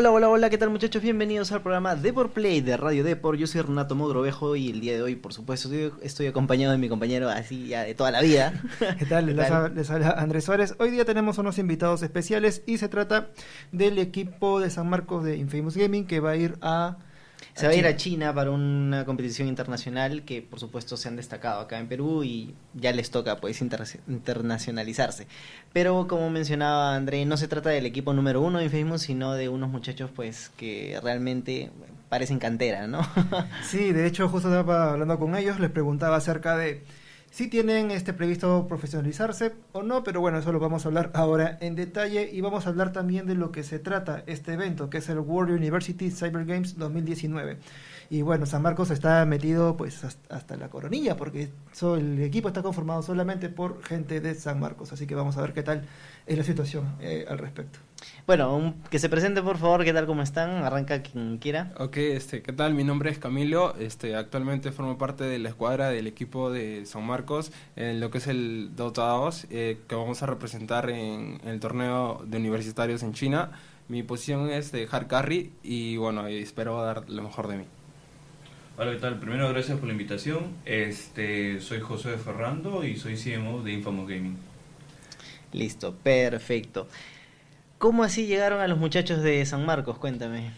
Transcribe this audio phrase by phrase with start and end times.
[0.00, 1.02] Hola, hola, hola, ¿qué tal muchachos?
[1.02, 3.36] Bienvenidos al programa Depor Play de Radio Depor.
[3.36, 6.78] Yo soy Renato Mogrovejo y el día de hoy, por supuesto, estoy, estoy acompañado de
[6.78, 8.54] mi compañero así ya de toda la vida.
[8.98, 9.26] ¿Qué tal?
[9.26, 10.74] Les habla Andrés Suárez.
[10.78, 13.28] Hoy día tenemos unos invitados especiales y se trata
[13.72, 16.96] del equipo de San Marcos de Infamous Gaming que va a ir a...
[17.54, 21.16] Se va a ir a China para una competición internacional que por supuesto se han
[21.16, 25.26] destacado acá en Perú y ya les toca pues inter- internacionalizarse.
[25.72, 29.48] Pero como mencionaba André, no se trata del equipo número uno de Infamous, sino de
[29.48, 31.70] unos muchachos pues que realmente
[32.08, 33.00] parecen cantera, ¿no?
[33.62, 36.82] Sí, de hecho justo estaba hablando con ellos, les preguntaba acerca de
[37.30, 41.58] si tienen este previsto profesionalizarse o no, pero bueno, eso lo vamos a hablar ahora
[41.60, 44.98] en detalle y vamos a hablar también de lo que se trata este evento, que
[44.98, 47.58] es el World University Cyber Games 2019.
[48.12, 52.48] Y bueno, San Marcos está metido pues hasta, hasta la coronilla porque so- el equipo
[52.48, 55.82] está conformado solamente por gente de San Marcos, así que vamos a ver qué tal
[56.26, 57.78] es la situación eh, al respecto.
[58.26, 60.06] Bueno, un- que se presente por favor, ¿qué tal?
[60.06, 60.64] ¿Cómo están?
[60.64, 61.72] Arranca quien quiera.
[61.78, 62.74] Ok, este, ¿qué tal?
[62.74, 67.06] Mi nombre es Camilo, este, actualmente formo parte de la escuadra del equipo de San
[67.06, 71.60] Marcos en lo que es el Dota 2, eh, que vamos a representar en, el
[71.60, 73.52] torneo de universitarios en China.
[73.86, 77.64] Mi posición es de hard carry y bueno, espero dar lo mejor de mí.
[78.82, 79.18] Hola, ¿qué tal?
[79.18, 80.54] Primero, gracias por la invitación.
[80.64, 84.38] Este, soy José Ferrando y soy CMO de Infamous Gaming.
[85.52, 86.88] Listo, perfecto.
[87.76, 89.98] ¿Cómo así llegaron a los muchachos de San Marcos?
[89.98, 90.52] Cuéntame.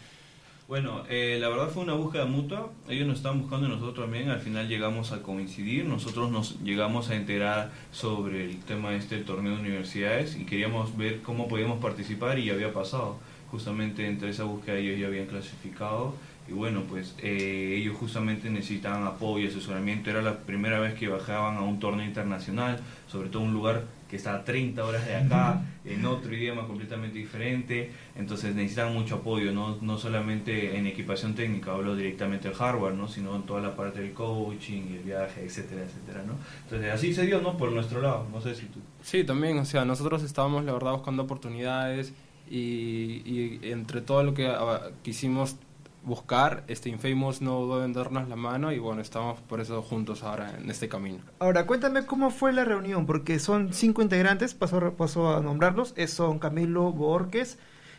[0.69, 2.71] Bueno, eh, la verdad fue una búsqueda mutua.
[2.89, 4.29] Ellos nos estaban buscando y nosotros también.
[4.29, 5.87] Al final llegamos a coincidir.
[5.87, 10.97] Nosotros nos llegamos a enterar sobre el tema este del torneo de universidades y queríamos
[10.97, 13.17] ver cómo podíamos participar y ya había pasado.
[13.51, 16.15] Justamente entre esa búsqueda ellos ya habían clasificado
[16.49, 20.11] y bueno, pues eh, ellos justamente necesitaban apoyo y asesoramiento.
[20.11, 24.17] Era la primera vez que bajaban a un torneo internacional, sobre todo un lugar que
[24.17, 29.53] está a 30 horas de acá, en otro idioma completamente diferente, entonces necesitan mucho apoyo,
[29.53, 33.09] no, no solamente en equipación técnica, hablo directamente del hardware, ¿no?
[33.09, 36.35] sino en toda la parte del coaching, el viaje, etcétera, etcétera, ¿no?
[36.65, 37.57] Entonces así se dio, ¿no?
[37.57, 38.81] Por nuestro lado, no sé si tú...
[39.01, 42.13] Sí, también, o sea, nosotros estábamos la verdad buscando oportunidades
[42.51, 45.57] y, y entre todo lo que ah, quisimos
[46.05, 50.23] buscar, este Infamous no dudó en darnos la mano y bueno, estamos por eso juntos
[50.23, 51.19] ahora en este camino.
[51.39, 56.39] Ahora, cuéntame cómo fue la reunión, porque son cinco integrantes, paso, paso a nombrarlos, son
[56.39, 57.59] Camilo Borges,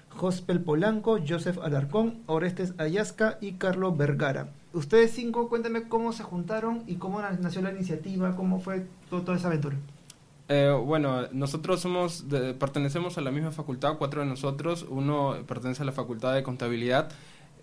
[0.09, 4.49] Jospel Polanco, Joseph Alarcón, Orestes Ayasca y Carlos Vergara.
[4.73, 9.21] Ustedes cinco, cuéntame cómo se juntaron y cómo na- nació la iniciativa, cómo fue to-
[9.21, 9.77] toda esa aventura.
[10.49, 14.85] Eh, bueno, nosotros somos de- pertenecemos a la misma facultad, cuatro de nosotros.
[14.89, 17.11] Uno pertenece a la facultad de contabilidad.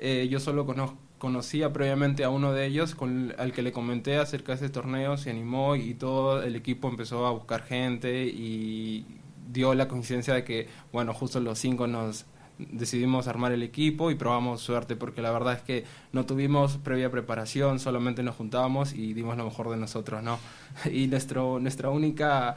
[0.02, 4.16] Eh, yo solo cono- conocía previamente a uno de ellos, con, al que le comenté
[4.18, 9.06] acerca de ese torneo, se animó y todo el equipo empezó a buscar gente y
[9.52, 12.24] dio la coincidencia de que, bueno, justo los cinco nos
[12.58, 17.10] decidimos armar el equipo y probamos suerte porque la verdad es que no tuvimos previa
[17.10, 20.38] preparación, solamente nos juntábamos y dimos lo mejor de nosotros, ¿no?
[20.92, 22.54] Y nuestro, nuestra única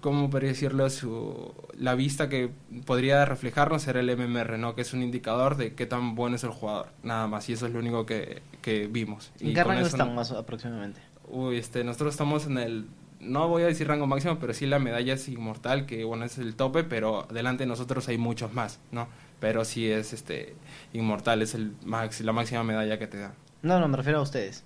[0.00, 0.88] ¿cómo podría decirlo?
[0.90, 2.50] Su, la vista que
[2.86, 4.74] podría reflejarnos era el MMR, ¿no?
[4.74, 7.48] Que es un indicador de qué tan bueno es el jugador, nada más.
[7.48, 9.32] Y eso es lo único que, que vimos.
[9.40, 11.00] ¿En qué rango están más aproximadamente?
[11.28, 12.86] Uy, este, nosotros estamos en el,
[13.20, 16.38] no voy a decir rango máximo, pero sí la medalla es inmortal, que bueno, es
[16.38, 19.08] el tope, pero delante de nosotros hay muchos más, ¿no?
[19.38, 20.54] Pero sí es este
[20.92, 23.34] inmortal, es el max, la máxima medalla que te da.
[23.62, 24.64] No, no, me refiero a ustedes.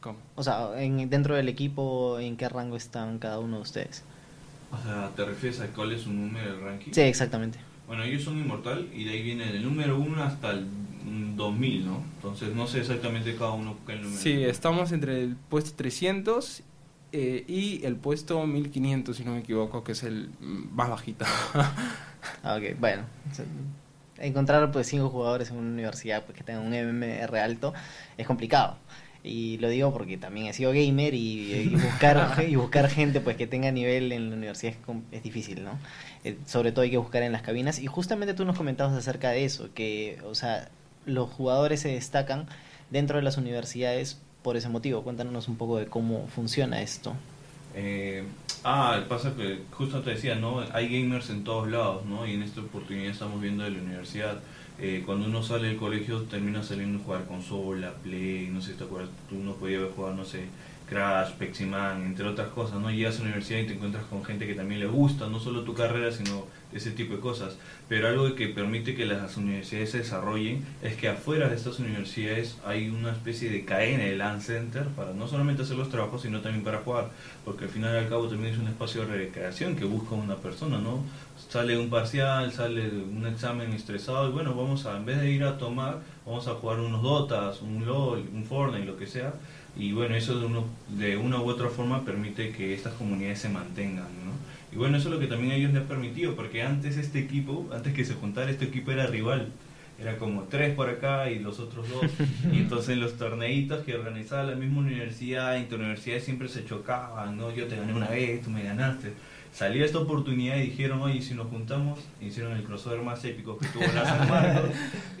[0.00, 0.18] ¿Cómo?
[0.36, 4.04] O sea, en, dentro del equipo, ¿en qué rango están cada uno de ustedes?
[4.72, 6.92] O sea, ¿te refieres a cuál es su número de ranking?
[6.92, 7.58] Sí, exactamente.
[7.86, 11.86] Bueno, ellos son inmortal y de ahí viene del número 1 hasta el mm, 2000,
[11.86, 12.02] ¿no?
[12.16, 14.16] Entonces no sé exactamente cada uno qué número.
[14.16, 16.62] Sí, estamos entre el puesto 300
[17.12, 21.24] eh, y el puesto 1500, si no me equivoco, que es el más bajito.
[22.44, 23.02] Ah, Ok, bueno.
[24.18, 27.74] Encontrar pues cinco jugadores en una universidad pues, que tengan un MMR alto
[28.16, 28.78] es complicado.
[29.24, 33.36] Y lo digo porque también he sido gamer y, y buscar y buscar gente pues
[33.36, 35.78] que tenga nivel en la universidad es, com- es difícil, ¿no?
[36.24, 39.30] Eh, sobre todo hay que buscar en las cabinas y justamente tú nos comentabas acerca
[39.30, 40.68] de eso, que o sea,
[41.06, 42.46] los jugadores se destacan
[42.90, 45.02] dentro de las universidades por ese motivo.
[45.02, 47.14] Cuéntanos un poco de cómo funciona esto.
[47.74, 48.24] Eh,
[48.64, 50.60] ah, pasa que justo te decía, ¿no?
[50.72, 52.26] Hay gamers en todos lados, ¿no?
[52.26, 54.40] Y en esta oportunidad estamos viendo de la universidad.
[54.78, 58.78] Eh, cuando uno sale del colegio termina saliendo a jugar consola, play, no sé si
[58.78, 60.46] te acuerdas, tú no podías jugar, no sé,
[60.92, 62.90] Crash, Pepsi Man, entre otras cosas, ¿no?
[62.90, 65.62] Llegas a la universidad y te encuentras con gente que también le gusta, no solo
[65.62, 67.56] tu carrera, sino ese tipo de cosas.
[67.88, 72.56] Pero algo que permite que las universidades se desarrollen es que afuera de estas universidades
[72.64, 76.40] hay una especie de cadena de LAN Center para no solamente hacer los trabajos, sino
[76.40, 77.10] también para jugar.
[77.44, 80.36] Porque al final y al cabo también es un espacio de recreación que busca una
[80.36, 81.04] persona, ¿no?
[81.48, 85.44] Sale un parcial, sale un examen estresado y bueno, vamos a, en vez de ir
[85.44, 89.34] a tomar, vamos a jugar unos Dotas, un LOL, un Fortnite, lo que sea.
[89.76, 93.48] Y bueno, eso de, uno, de una u otra forma permite que estas comunidades se
[93.48, 94.32] mantengan, ¿no?
[94.72, 97.68] Y bueno, eso es lo que también ellos les ha permitido, porque antes este equipo,
[97.74, 99.48] antes que se juntara este equipo era rival.
[100.02, 102.04] Era como tres por acá y los otros dos.
[102.52, 107.54] Y entonces en los torneitos que organizaba la misma universidad, interuniversidades siempre se chocaban, ¿no?
[107.54, 109.12] Yo te gané una vez, tú me ganaste.
[109.52, 113.66] Salió esta oportunidad y dijeron, oye, si nos juntamos, hicieron el crossover más épico que
[113.68, 114.70] tuvo la San Marcos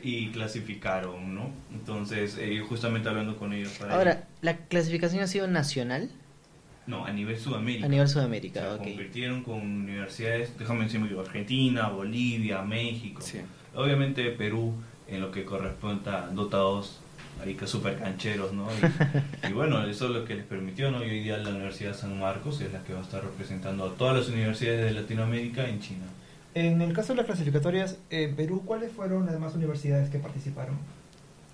[0.02, 1.50] y clasificaron, ¿no?
[1.72, 3.72] Entonces, eh, justamente hablando con ellos.
[3.78, 6.10] Para Ahora, ¿la clasificación ha sido nacional?
[6.86, 7.86] No, a nivel Sudamérica.
[7.86, 8.84] A nivel O Sudamérica, sea, ok.
[8.84, 13.20] compitieron con universidades, déjame decir, Argentina, Bolivia, México.
[13.20, 13.38] Sí.
[13.74, 14.74] Obviamente Perú,
[15.08, 16.98] en lo que corresponde a dotados,
[17.42, 18.66] ahí que super cancheros, ¿no?
[18.70, 21.04] Y, y bueno, eso es lo que les permitió, ¿no?
[21.04, 23.94] Y hoy día la Universidad San Marcos es la que va a estar representando a
[23.94, 26.04] todas las universidades de Latinoamérica en China.
[26.54, 30.76] En el caso de las clasificatorias, en Perú, ¿cuáles fueron las demás universidades que participaron?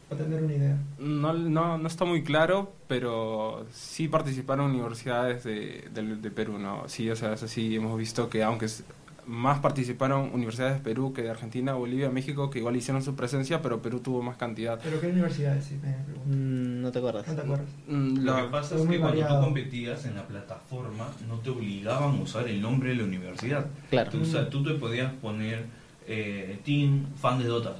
[0.09, 0.76] Para tener una idea.
[0.99, 6.88] No, no, no está muy claro, pero sí participaron universidades de, de, de Perú, ¿no?
[6.88, 8.82] Sí, o sea, es así, hemos visto que aunque es-
[9.28, 13.60] más participaron universidades de Perú que de Argentina, Bolivia, México, que igual hicieron su presencia,
[13.60, 14.80] pero Perú tuvo más cantidad.
[14.82, 15.66] ¿Pero qué universidades?
[15.66, 16.22] Sí, me pregunto.
[16.34, 17.28] Mm, no te acuerdas.
[17.28, 17.66] ¿No te acuerdas?
[17.86, 22.16] Mm, Lo que pasa es que cuando tú competías en la plataforma, no te obligaban
[22.19, 23.66] a usar el nombre de la universidad.
[23.90, 24.10] Claro.
[24.10, 25.66] Tú, o sea, tú te podías poner
[26.06, 27.76] eh, Team Fan de Dota,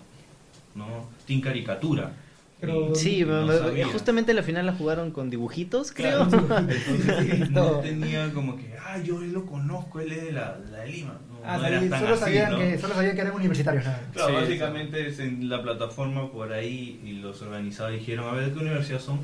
[0.75, 1.07] ¿no?
[1.27, 2.13] Team Caricatura.
[2.61, 3.47] Pero- Sí, no
[3.93, 6.27] justamente la final la jugaron con dibujitos, creo.
[6.29, 10.59] Claro, entonces no tenía como que, ah, yo él lo conozco, él es de la,
[10.71, 11.21] la de Lima.
[11.31, 12.59] No, Ah, no tan solo, así, sabían ¿no?
[12.59, 14.03] que, solo sabían que eran universitarios, nada.
[14.13, 18.47] Claro, Sí, básicamente es en la plataforma por ahí y los organizados dijeron, a ver,
[18.49, 19.21] ¿de qué universidad son?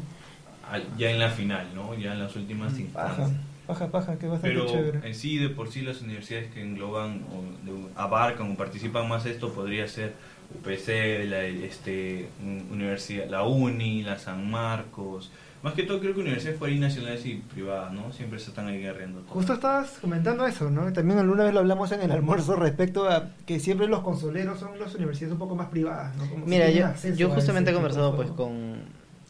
[0.71, 1.95] Ah, ya en la final, ¿no?
[1.95, 3.31] Ya en las últimas Paja, instancias.
[3.67, 5.07] paja, paja, que bastante Pero chévere.
[5.07, 9.27] en sí, de por sí, las universidades que engloban o de- abarcan o participan más
[9.27, 10.15] esto podría ser
[10.55, 15.31] UPC, la, este, un- universidad, la UNI, la San Marcos.
[15.65, 18.13] Más que todo, creo que universidades fuera y nacionales y privadas, ¿no?
[18.13, 19.21] Siempre se están ahí guerreando.
[19.21, 19.33] todo.
[19.33, 20.93] Justo estabas comentando eso, ¿no?
[20.93, 24.79] También alguna vez lo hablamos en el almuerzo respecto a que siempre los consoleros son
[24.79, 26.29] las universidades un poco más privadas, ¿no?
[26.29, 28.75] Como Mira, yo, yo justamente he conversado pues con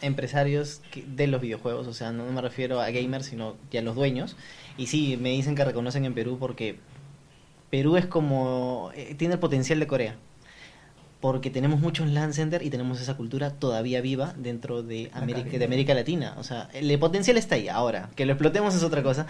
[0.00, 4.36] empresarios de los videojuegos, o sea, no me refiero a gamers, sino ya los dueños.
[4.76, 6.80] Y sí, me dicen que reconocen en Perú porque
[7.70, 8.90] Perú es como...
[8.96, 10.16] eh, tiene el potencial de Corea.
[11.24, 15.64] Porque tenemos muchos LAN center y tenemos esa cultura todavía viva dentro de América, de
[15.64, 16.34] América Latina.
[16.36, 17.66] O sea, el potencial está ahí.
[17.66, 19.26] Ahora, que lo explotemos es otra cosa.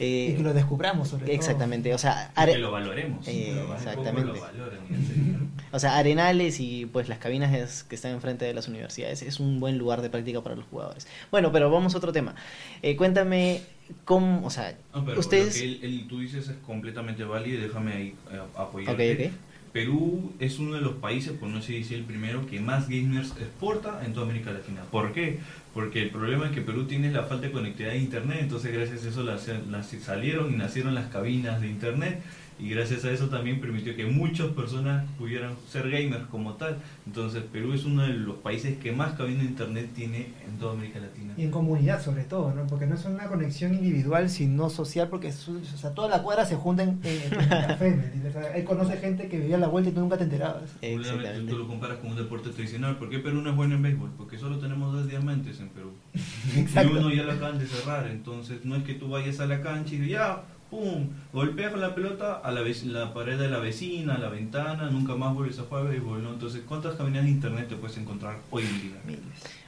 [0.00, 1.34] Eh, Y que lo descubramos sobre todo.
[1.34, 1.92] exactamente.
[1.92, 3.28] O sea, Y que lo valoremos.
[3.28, 4.32] Eh, que lo valoren, exactamente.
[4.32, 5.50] Lo valoren.
[5.70, 9.38] O sea, Arenales y pues las cabinas es- que están enfrente de las universidades es
[9.38, 11.06] un buen lugar de práctica para los jugadores.
[11.30, 12.34] Bueno, pero vamos a otro tema.
[12.80, 13.60] Eh, cuéntame
[14.06, 15.56] cómo, o sea, No, pero ustedes...
[15.56, 19.30] lo que él- él- tú dices es completamente válido y déjame ahí eh, Ok, apoyarte.
[19.74, 24.02] Perú es uno de los países, por no decir el primero, que más gamers exporta
[24.06, 24.82] en toda América Latina.
[24.88, 25.40] ¿Por qué?
[25.74, 29.04] Porque el problema es que Perú tiene la falta de conectividad de internet, entonces gracias
[29.04, 32.22] a eso las salieron y nacieron las cabinas de internet
[32.58, 36.78] y gracias a eso también permitió que muchas personas pudieran ser gamers como tal.
[37.06, 40.72] Entonces Perú es uno de los países que más cabinas de internet tiene en toda
[40.74, 41.34] América Latina.
[41.36, 42.66] Y en comunidad sobre todo, ¿no?
[42.66, 46.44] Porque no es una conexión individual, sino social, porque es o sea, toda la cuadra
[46.46, 48.36] se junta en, en- en café, ¿me entiendes?
[48.36, 50.62] O sea, él conoce gente que vivía a la vuelta y tú nunca te enterabas.
[50.78, 51.52] Obviamente Exactamente.
[51.52, 52.96] tú lo comparas con un deporte tradicional.
[52.98, 54.10] ¿Por qué Perú no es bueno en béisbol?
[54.16, 55.90] Porque solo tenemos dos diamantes en Perú.
[56.56, 56.94] Exacto.
[56.94, 58.06] Y uno ya lo acaban de cerrar.
[58.08, 60.42] Entonces no es que tú vayas a la cancha y digas, ya,
[60.74, 64.90] pum, golpea con la pelota a la, la pared de la vecina, a la ventana,
[64.90, 66.22] nunca más vuelves a jugar béisbol.
[66.22, 66.30] ¿no?
[66.32, 69.18] Entonces, ¿cuántas cabinas de internet te puedes encontrar hoy en día?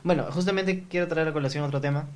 [0.02, 2.06] Bueno, justamente quiero traer a colación otro tema.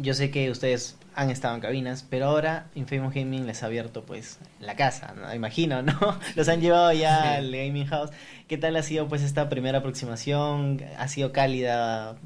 [0.00, 4.02] Yo sé que ustedes han estado en cabinas, pero ahora Infamous Gaming les ha abierto
[4.02, 5.32] pues la casa, ¿no?
[5.32, 5.94] imagino, ¿no?
[6.36, 7.28] Los han llevado ya Sí.
[7.38, 8.10] al Gaming House.
[8.48, 10.80] ¿Qué tal ha sido pues esta primera aproximación?
[10.98, 12.16] ¿Ha sido cálida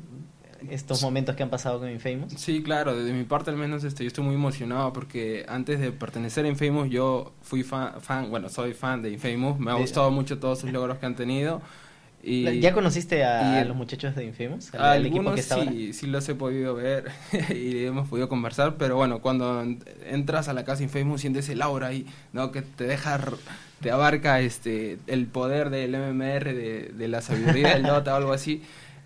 [0.68, 2.32] estos momentos que han pasado con Infamous?
[2.36, 5.90] Sí, claro, desde mi parte al menos este, yo estoy muy emocionado porque antes de
[5.92, 9.80] pertenecer a Infamous yo fui fan, fan bueno, soy fan de Infamous, me ha De-
[9.80, 11.60] gustado mucho todos sus logros que han tenido.
[12.22, 14.74] Y ¿Ya conociste a, y los muchachos de Infamous?
[14.74, 15.70] ¿Al, al equipo que está ahora?
[15.72, 17.10] sí, sí los he podido ver
[17.54, 21.62] y hemos podido conversar, pero bueno, cuando en- entras a la casa Infamous sientes el
[21.62, 22.52] aura ahí, ¿no?
[22.52, 23.18] Que te deja,
[23.80, 28.32] te abarca este el poder del MMR, de, de la sabiduría del Dota o algo
[28.32, 28.62] así.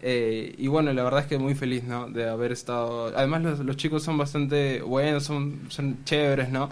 [0.06, 2.08] Eh, y bueno, la verdad es que muy feliz, ¿no?
[2.10, 3.06] De haber estado...
[3.16, 6.68] Además los, los chicos son bastante buenos, son, son chéveres, ¿no?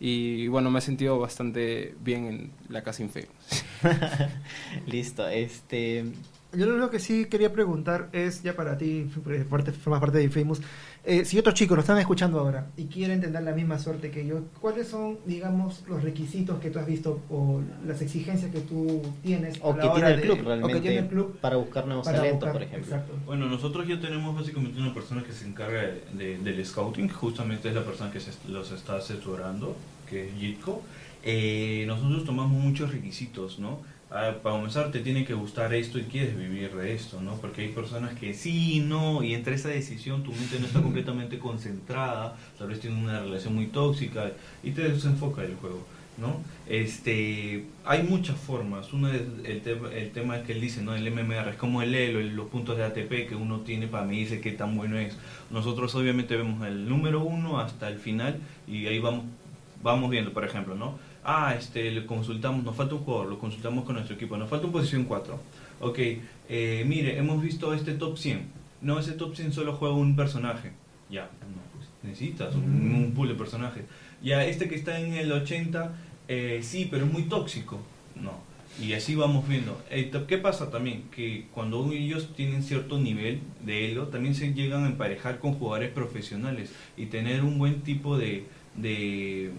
[0.00, 3.28] Y bueno, me he sentido bastante bien en la casa Infamous.
[4.86, 6.04] Listo, este...
[6.52, 10.24] Yo lo que sí quería preguntar es, ya para ti, porque parte- formas parte de
[10.24, 10.62] Infamous,
[11.10, 14.26] eh, si otros chicos lo están escuchando ahora y quieren tener la misma suerte que
[14.26, 19.02] yo, ¿cuáles son, digamos, los requisitos que tú has visto o las exigencias que tú
[19.22, 19.58] tienes?
[19.62, 21.38] O a la que hora tiene el de- club o realmente que tiene el club
[21.40, 22.94] para buscar nuevos para talentos, buscar- por ejemplo.
[22.94, 23.14] Exacto.
[23.26, 27.68] Bueno, nosotros ya tenemos básicamente una persona que se encarga de- de- del scouting, justamente
[27.70, 29.74] es la persona que se- los está asesorando,
[30.08, 30.82] que es Jitko.
[31.24, 33.80] Eh, nosotros tomamos muchos requisitos, ¿no?
[34.10, 37.34] Ah, para comenzar te tiene que gustar esto y quieres vivir de esto, ¿no?
[37.36, 41.38] Porque hay personas que sí, no, y entre esa decisión tu mente no está completamente
[41.38, 45.84] concentrada, tal vez tiene una relación muy tóxica y te desenfoca del juego.
[46.16, 46.42] ¿no?
[46.66, 48.92] Este, hay muchas formas.
[48.92, 50.96] Uno es el, tema el tema que él dice, ¿no?
[50.96, 54.04] El MMR es como el Elo, el- los puntos de ATP que uno tiene para
[54.04, 55.16] medirse qué tan bueno es.
[55.50, 59.26] Nosotros obviamente vemos el número uno hasta el final y ahí vamos
[59.82, 60.98] vamos viendo, por ejemplo, ¿no?
[61.30, 64.64] Ah, este, le consultamos, nos falta un jugador, lo consultamos con nuestro equipo, nos falta
[64.64, 65.38] un posición 4.
[65.80, 65.98] Ok,
[66.48, 68.46] eh, mire, hemos visto este top 100.
[68.80, 70.72] No, ese top 100 solo juega un personaje.
[71.10, 73.84] Ya, no, pues necesitas un, un pool de personajes.
[74.22, 75.92] Ya, este que está en el 80,
[76.28, 77.78] eh, sí, pero es muy tóxico.
[78.16, 78.32] No.
[78.82, 79.78] Y así vamos viendo.
[79.90, 81.10] Eh, ¿Qué pasa también?
[81.14, 85.90] Que cuando ellos tienen cierto nivel de elo, también se llegan a emparejar con jugadores
[85.90, 88.46] profesionales y tener un buen tipo de...
[88.76, 89.52] de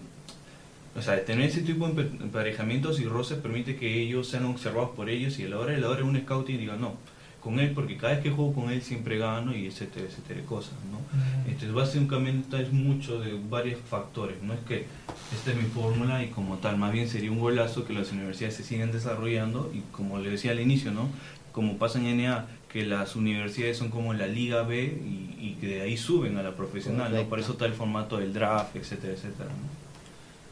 [0.96, 5.08] o sea, tener ese tipo de emparejamientos y roces permite que ellos sean observados por
[5.08, 6.94] ellos y a la hora de la hora de un scouting diga no,
[7.40, 10.74] con él, porque cada vez que juego con él siempre gano y etcétera, etcétera, cosas,
[10.90, 10.98] ¿no?
[11.46, 14.86] Entonces básicamente es mucho de varios factores, no es que
[15.32, 18.56] esta es mi fórmula y como tal, más bien sería un golazo que las universidades
[18.56, 21.08] se sigan desarrollando y como le decía al inicio, ¿no?
[21.52, 25.66] Como pasa en NA, que las universidades son como la Liga B y, y que
[25.66, 27.22] de ahí suben a la profesional, ¿no?
[27.24, 29.89] Por eso está el formato del draft, etcétera, etcétera, ¿no?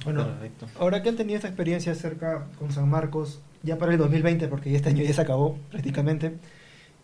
[0.05, 0.67] Bueno, Correcto.
[0.79, 4.75] ahora que han tenido esta experiencia cerca con San Marcos, ya para el 2020, porque
[4.75, 6.35] este año ya se acabó prácticamente,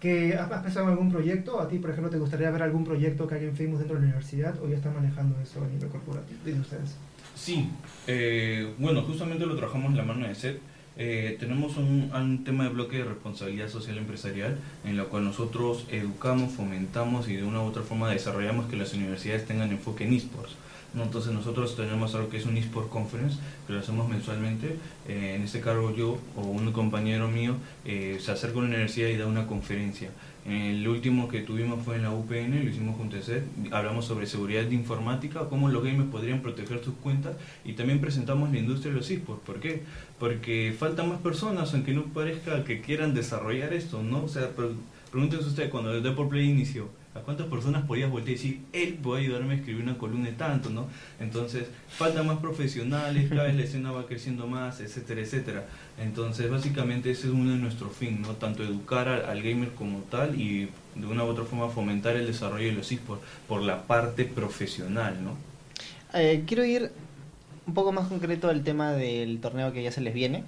[0.01, 1.61] que ¿has pensado en algún proyecto?
[1.61, 4.09] ¿A ti, por ejemplo, te gustaría ver algún proyecto que haga Famous dentro de la
[4.09, 6.95] universidad o ya están manejando eso a nivel corporativo de ustedes?
[7.35, 7.71] Sí,
[8.07, 10.61] eh, bueno, justamente lo trabajamos en la mano de SET.
[10.97, 16.53] Eh, tenemos un, tema de bloque de responsabilidad social empresarial en la cual nosotros educamos,
[16.53, 20.53] fomentamos y de una u otra forma desarrollamos que las universidades tengan enfoque en esports.
[20.95, 24.77] Entonces nosotros tenemos algo que es un eSport Conference, que lo hacemos mensualmente.
[25.09, 29.09] Eh, en este cargo yo o un compañero mío eh, se acerca a una universidad
[29.09, 30.11] y da una conferencia.
[30.47, 34.27] El último que tuvimos fue en la UPN, lo hicimos junto a CED, hablamos sobre
[34.27, 37.35] seguridad de informática, cómo los gamers podrían proteger sus cuentas
[37.65, 39.43] y también presentamos la industria de los esports.
[39.47, 39.83] ¿Por qué?
[40.19, 44.25] Porque faltan más personas, aunque no parezca que quieran desarrollar esto, ¿no?
[44.25, 44.69] O sea, pre-
[45.11, 48.95] pregúntense ustedes, cuando el Deport Play inició, ¿a cuántas personas podías voltear y decir, él
[48.95, 50.87] puede ayudarme a escribir una columna de tanto, ¿no?
[51.21, 55.67] Entonces, faltan más profesionales, cada vez la escena va creciendo más, etcétera, etcétera.
[55.99, 58.33] Entonces, básicamente ese es uno de nuestros fines, ¿no?
[58.35, 62.67] Tanto educar al, gamer como tal y de una u otra forma fomentar el desarrollo
[62.67, 65.37] de los esports por la parte profesional, ¿no?
[66.15, 66.91] Eh, quiero ir
[67.67, 70.45] un poco más concreto al tema del torneo que ya se les viene.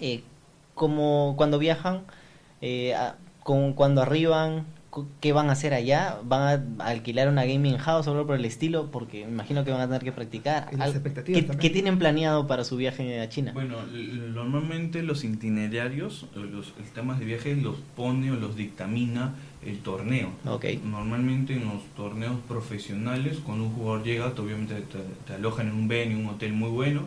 [0.00, 0.22] Eh,
[0.74, 2.02] como cuando viajan,
[2.60, 2.94] eh,
[3.42, 4.66] con, cuando arriban,
[5.20, 6.18] ¿qué van a hacer allá?
[6.24, 8.90] ¿Van a alquilar una gaming house o algo por el estilo?
[8.90, 10.68] Porque me imagino que van a tener que practicar.
[10.76, 13.52] Las expectativas ¿Qué, tienen planeado para su viaje a China?
[13.52, 13.76] Bueno,
[14.34, 19.34] normalmente los itinerarios, los temas de viaje los pone o los dictamina
[19.64, 20.30] el torneo.
[20.46, 20.64] Ok.
[20.84, 25.74] Normalmente en los torneos profesionales, cuando un jugador llega, te- obviamente te, te alojan en
[25.74, 27.02] un venue, un hotel muy bueno,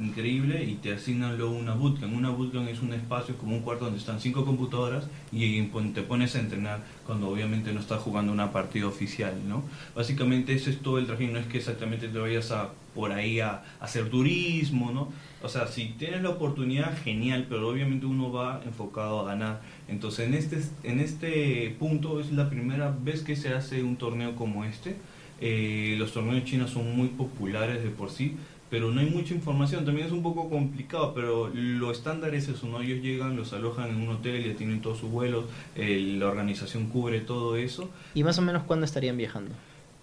[0.00, 2.14] increíble, y te asignan luego una bootcamp.
[2.14, 6.34] Una bootcamp es un espacio como un cuarto donde están cinco computadoras y te pones
[6.36, 9.62] a entrenar cuando obviamente no estás jugando una partida oficial, ¿no?
[9.94, 13.38] Básicamente eso es todo el traje, no es que exactamente te vayas a por ahí
[13.38, 15.08] a, a hacer turismo, ¿no?
[15.42, 19.60] O sea, si tienes la oportunidad, genial, pero obviamente uno va enfocado a ganar.
[19.88, 24.34] Entonces, en este, en este punto es la primera vez que se hace un torneo
[24.34, 24.96] como este.
[25.40, 28.36] Eh, los torneos chinos son muy populares de por sí,
[28.70, 29.84] pero no hay mucha información.
[29.84, 32.80] También es un poco complicado, pero lo estándar es eso, ¿no?
[32.80, 35.44] Ellos llegan, los alojan en un hotel, ya tienen todos sus vuelos,
[35.76, 37.90] eh, la organización cubre todo eso.
[38.14, 39.50] ¿Y más o menos cuándo estarían viajando?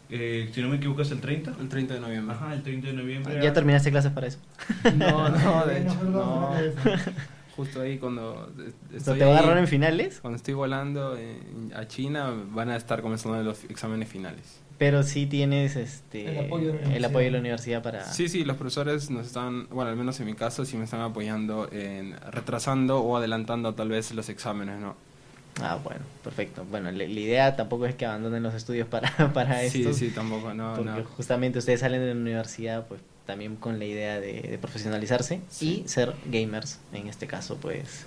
[0.09, 1.55] Eh, si no me equivoco, es el 30.
[1.59, 2.35] El 30 de noviembre.
[2.35, 3.39] Ajá, el 30 de noviembre.
[3.43, 4.39] ¿Ya terminaste clases para eso?
[4.95, 6.51] No, no, de No, hecho, no.
[7.57, 10.19] Justo ahí cuando eh, estoy ¿Te va a agarrar en finales?
[10.21, 14.61] cuando estoy volando en- a China van a estar comenzando los exámenes finales.
[14.77, 17.09] Pero sí tienes este El apoyo de la el universidad.
[17.09, 18.05] apoyo de la universidad para...
[18.13, 21.01] Sí, sí, los profesores nos están, bueno, al menos en mi caso, sí me están
[21.01, 24.95] apoyando en retrasando o adelantando tal vez los exámenes, ¿no?
[25.59, 26.63] Ah, bueno, perfecto.
[26.69, 29.93] Bueno, la, la idea tampoco es que abandonen los estudios para, para Sí, esto.
[29.93, 31.03] sí, tampoco, no, porque no.
[31.05, 35.83] justamente ustedes salen de la universidad pues también con la idea de, de profesionalizarse Sí.
[35.85, 38.05] y ser gamers, en este caso, pues,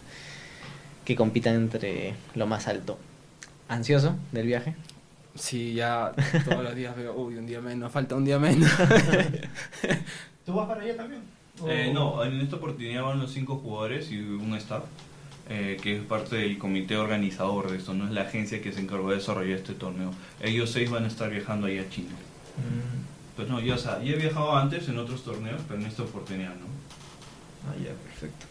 [1.04, 2.96] que compitan entre lo más alto.
[3.68, 4.76] ¿Ansioso del viaje?
[5.34, 6.12] Sí, ya
[6.44, 8.70] todos los días veo, uy, un día menos, falta un día menos.
[10.44, 11.22] ¿Tú vas para allá también?
[11.66, 14.82] Eh, ¿O- no, en esta oportunidad van los cinco jugadores y un staff
[15.48, 18.80] eh, que es parte del comité organizador de esto, no es la agencia que se
[18.80, 20.12] encargó de desarrollar este torneo.
[20.40, 22.10] Ellos seis van a estar viajando ahí a China.
[22.56, 23.36] Mm.
[23.36, 26.02] Pues no, yo, o sea, ya he viajado antes en otros torneos, pero en esta
[26.02, 26.66] oportunidad no.
[27.68, 28.46] Ah, ya, perfecto.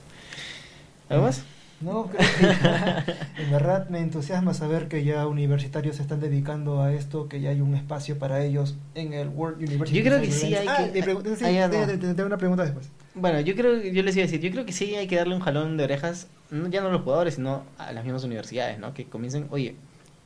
[1.09, 1.43] ¿Algo más?
[1.81, 6.93] No, creo que en verdad me entusiasma saber que ya universitarios se están dedicando a
[6.93, 9.97] esto, que ya hay un espacio para ellos en el World University.
[9.97, 12.89] Yo creo que sí hay Ah, que- sí, tengo una pregunta después.
[13.15, 15.35] Bueno, yo creo, yo les iba a decir, yo creo que sí hay que darle
[15.35, 18.77] un jalón de orejas, no, ya no a los jugadores, sino a las mismas universidades,
[18.77, 18.93] ¿no?
[18.93, 19.75] Que comiencen, oye,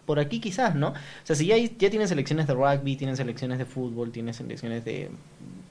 [0.08, 0.90] por aquí quizás, ¿no?
[0.90, 0.94] O
[1.24, 4.84] sea, si ya, hay- ya tienen selecciones de rugby, tienen selecciones de fútbol, tienen selecciones
[4.86, 5.12] de,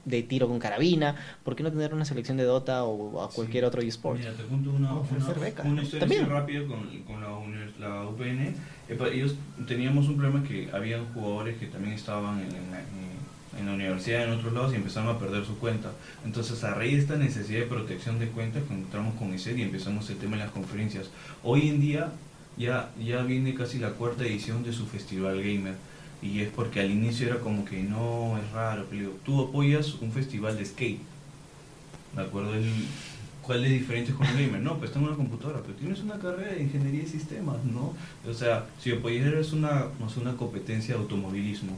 [0.04, 3.62] de tiro con carabina, ¿por qué no tener una selección de Dota o a cualquier
[3.64, 3.68] Sí.
[3.68, 4.18] otro eSport?
[4.18, 6.28] Mira, te cuento una, una, una historia También.
[6.28, 8.54] rápida con, con la, univers- la UPN.
[9.12, 9.34] Ellos
[9.66, 13.22] teníamos un problema que habían jugadores que también estaban en, en la, en-
[13.60, 15.90] en la universidad en otros lados y empezaron a perder su cuenta.
[16.24, 20.08] Entonces, a raíz de esta necesidad de protección de cuentas, encontramos con ESET y empezamos
[20.08, 21.10] el tema en las conferencias.
[21.42, 22.08] Hoy en día
[22.56, 25.74] ya, ya viene casi la cuarta edición de su festival gamer.
[26.22, 28.86] Y es porque al inicio era como que no, es raro.
[28.88, 31.00] pero digo, tú apoyas un festival de skate.
[32.14, 32.52] ¿De acuerdo?
[33.42, 34.60] ¿Cuál es diferente con un gamer?
[34.60, 37.92] No, pues tengo una computadora, pero tienes una carrera de ingeniería de sistemas, ¿no?
[38.28, 41.76] O sea, si apoyaras una, sé, una competencia de automovilismo,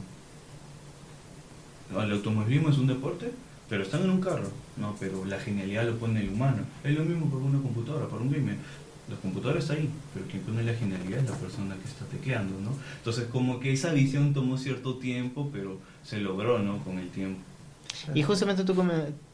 [1.91, 3.31] el automovilismo es un deporte,
[3.67, 6.63] pero están en un carro, no, pero la genialidad lo pone el humano.
[6.83, 8.57] Es lo mismo para una computadora, para un gamer.
[9.09, 12.59] La computadora está ahí, pero quien pone la genialidad es la persona que está tecleando,
[12.59, 12.71] ¿no?
[12.97, 16.83] Entonces, como que esa visión tomó cierto tiempo, pero se logró, ¿no?
[16.83, 17.39] Con el tiempo.
[18.13, 18.75] Y justamente tú,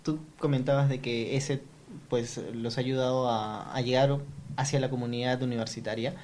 [0.03, 1.61] tú comentabas de que ese
[2.09, 4.19] pues los ha ayudado a, a llegar
[4.57, 6.15] hacia la comunidad universitaria.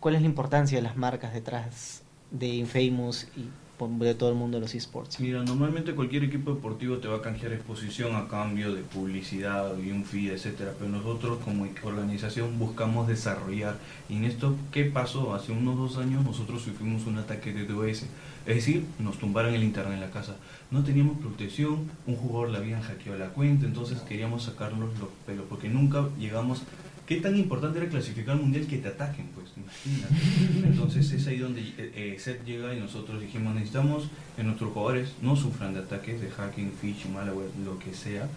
[0.00, 4.56] ¿Cuál es la importancia de las marcas detrás de Infamous y de todo el mundo
[4.56, 5.20] de los esports?
[5.20, 9.90] Mira, normalmente cualquier equipo deportivo te va a canjear exposición a cambio de publicidad y
[9.90, 13.76] un fee, etcétera, pero nosotros como organización buscamos desarrollar.
[14.08, 15.34] Y en esto, ¿qué pasó?
[15.34, 18.04] Hace unos dos años nosotros sufrimos un ataque de DOS,
[18.46, 20.36] es decir, nos tumbaron el internet en la casa.
[20.70, 25.44] No teníamos protección, un jugador le habían hackeado la cuenta, entonces queríamos sacarnos los pelos,
[25.48, 26.62] porque nunca llegamos...
[27.06, 29.28] ¿Qué tan importante era clasificar al mundial que te ataquen?
[29.28, 30.66] Pues imagínate.
[30.66, 35.12] Entonces es ahí donde eh, eh, Seth llega y nosotros dijimos necesitamos que nuestros jugadores
[35.22, 38.28] no sufran de ataques de hacking, phishing, malware, lo que sea,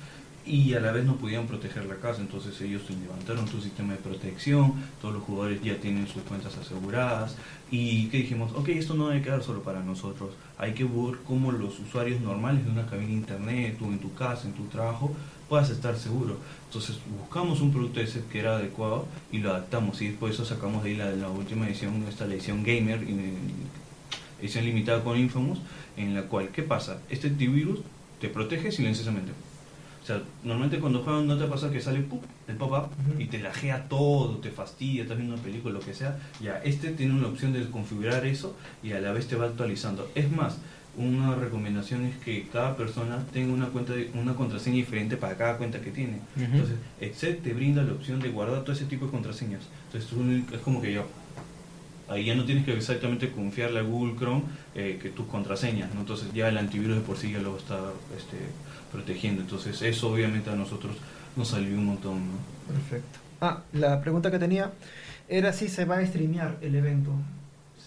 [0.46, 2.22] y a la vez no podían proteger la casa.
[2.22, 7.38] Entonces ellos levantaron su sistema de protección, todos los jugadores ya tienen sus cuentas aseguradas,
[7.72, 11.52] y que dijimos, ok, esto no debe quedar solo para nosotros, hay que ver cómo
[11.52, 15.16] los usuarios normales de una cabina de internet, tú en tu casa, en tu trabajo,
[15.50, 16.38] puedas estar seguro.
[16.68, 20.84] Entonces buscamos un producto ese que era adecuado y lo adaptamos y después eso sacamos
[20.84, 23.02] de ahí la, la última edición, esta la edición Gamer,
[24.40, 25.60] edición limitada con Infamous,
[25.98, 27.00] en la cual, ¿qué pasa?
[27.10, 27.80] Este antivirus
[28.22, 29.32] te protege silenciosamente.
[30.02, 32.20] O sea, normalmente cuando juegan no te pasa que sale ¡pum!
[32.48, 33.22] el pop-up Ujú.
[33.22, 36.18] y te lajea todo, te fastidia, estás viendo una película, lo que sea.
[36.42, 40.10] Ya, este tiene una opción de configurar eso y a la vez te va actualizando.
[40.16, 40.58] Es más,
[41.00, 45.58] una recomendación es que cada persona tenga una cuenta de- una contraseña diferente para cada
[45.58, 46.18] cuenta que tiene.
[46.36, 46.46] Ujú.
[46.46, 49.62] Entonces, Excel te brinda la opción de guardar todo ese tipo de contraseñas.
[49.88, 51.06] Entonces, tú- es como que yo
[52.10, 54.42] ahí ya no tienes que exactamente confiarle a Google Chrome
[54.76, 56.00] eh, que tus contraseñas, ¿no?
[56.02, 57.80] entonces ya el antivirus de por sí ya lo va a estar
[58.18, 58.38] este,
[58.92, 60.96] protegiendo, entonces eso obviamente a nosotros
[61.36, 62.16] nos alivió un montón.
[62.16, 62.74] ¿no?
[62.74, 63.20] Perfecto.
[63.42, 64.72] Ah, la pregunta que tenía
[65.28, 67.12] era si se va a streamear el evento.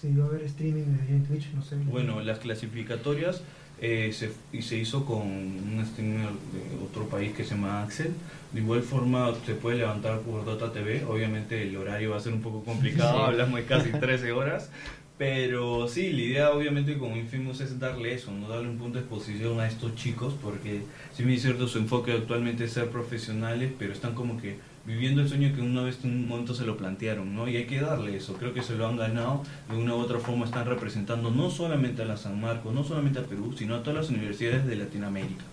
[0.02, 1.76] Si va a haber streaming en Twitch, no sé.
[1.76, 3.42] Bueno, las clasificatorias
[3.80, 8.12] eh, se, y se hizo con un streamer de otro país que se llama Axel.
[8.52, 11.04] De igual forma se puede levantar por Dota TV.
[11.04, 13.24] Obviamente el horario va a ser un poco complicado, Sí.
[13.26, 14.70] hablamos de casi 13 horas.
[15.18, 19.04] Pero sí, la idea obviamente con Infamous es darle eso, no darle un punto de
[19.04, 20.80] exposición a estos chicos, porque
[21.14, 25.22] si bien es cierto su enfoque actualmente es ser profesionales, pero están como que viviendo
[25.22, 27.48] el sueño que una vez en un momento se lo plantearon, ¿no?
[27.48, 30.18] Y hay que darle eso, creo que se lo han ganado, de una u otra
[30.18, 33.82] forma están representando no solamente a la San Marcos, no solamente a Perú, sino a
[33.82, 35.44] todas las universidades de Latinoamérica.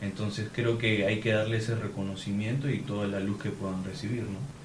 [0.00, 4.22] Entonces creo que hay que darle ese reconocimiento y toda la luz que puedan recibir,
[4.22, 4.58] ¿no?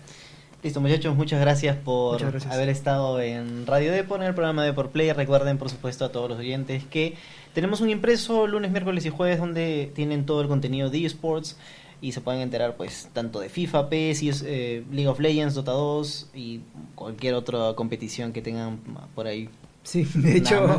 [0.63, 2.53] Listo, muchachos, muchas gracias por Muchas gracias.
[2.53, 5.11] haber estado en Radio Depor, en el programa Depor Play.
[5.11, 7.15] Recuerden, por supuesto, a todos los oyentes que
[7.53, 11.57] tenemos un impreso lunes, miércoles y jueves donde tienen todo el contenido de esports
[12.03, 15.71] y se pueden enterar, pues, tanto de FIFA, PES, y, eh, League of Legends, Dota
[15.71, 16.59] 2 y
[16.95, 18.77] cualquier otra competición que tengan
[19.15, 19.49] por ahí
[19.83, 20.77] Sí, de hecho,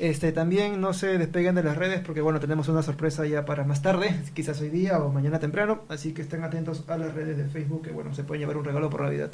[0.00, 3.62] este también no se despeguen de las redes porque bueno, tenemos una sorpresa ya para
[3.64, 7.36] más tarde, quizás hoy día o mañana temprano, así que estén atentos a las redes
[7.36, 9.30] de Facebook que bueno, se pueden llevar un regalo por Navidad.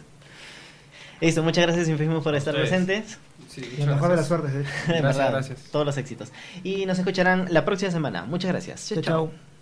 [1.22, 2.68] Listo, muchas gracias Infimo por estar Ustedes.
[2.68, 3.18] presentes.
[3.48, 4.52] Sí, La muchas mejor de las suertes.
[4.54, 5.60] De Gracias, verdad, gracias.
[5.72, 6.30] Todos los éxitos.
[6.62, 8.26] Y nos escucharán la próxima semana.
[8.26, 8.88] Muchas gracias.
[8.88, 9.55] Chao, chao.